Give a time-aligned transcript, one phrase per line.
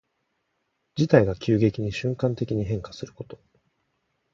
[0.95, 3.39] 事態が急激に瞬間的に変化すること。